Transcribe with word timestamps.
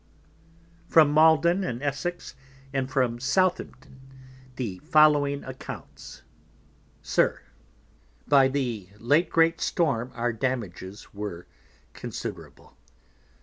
From 0.87 1.11
Malden 1.11 1.63
in 1.63 1.79
Essex, 1.83 2.33
and 2.73 2.89
from 2.89 3.19
Southampton, 3.19 3.99
the 4.55 4.79
following 4.79 5.43
Accounts. 5.43 6.23
SIR, 7.03 7.43
By 8.27 8.47
the 8.47 8.89
late 8.97 9.29
great 9.29 9.61
Storm 9.61 10.11
our 10.15 10.33
Damages 10.33 11.13
were 11.13 11.45
considerable. 11.93 12.75